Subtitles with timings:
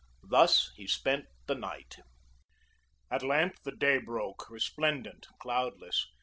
[0.27, 1.97] Thus he spent the night.
[3.11, 6.07] At length, the day broke, resplendent, cloudless.